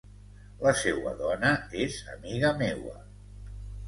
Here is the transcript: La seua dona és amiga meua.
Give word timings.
La 0.61 0.71
seua 0.83 1.11
dona 1.19 1.51
és 1.83 1.97
amiga 2.13 2.51
meua. 2.63 2.95